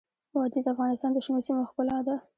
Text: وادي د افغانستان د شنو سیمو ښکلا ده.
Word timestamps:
وادي 0.35 0.59
د 0.65 0.67
افغانستان 0.73 1.09
د 1.13 1.17
شنو 1.25 1.45
سیمو 1.45 1.69
ښکلا 1.69 1.97
ده. 2.07 2.15